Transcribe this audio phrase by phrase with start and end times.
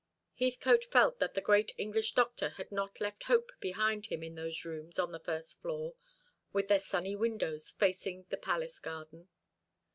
[0.33, 4.65] Heathcote felt that the great English doctor had not left hope behind him in those
[4.65, 5.93] rooms on the first floor,
[6.51, 9.29] with their sunny windows facing the palace garden.